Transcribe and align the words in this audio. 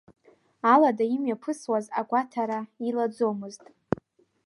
Алада 0.73 1.05
имҩаԥысуаз 1.15 1.85
агәаҭара 1.99 2.59
илаӡомызт. 2.87 3.63